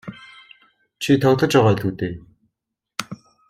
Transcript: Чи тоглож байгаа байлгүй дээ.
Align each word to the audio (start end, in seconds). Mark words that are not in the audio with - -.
Чи 1.01 1.11
тоглож 1.21 1.41
байгаа 1.55 1.63
байлгүй 1.67 1.91
дээ. 1.99 2.13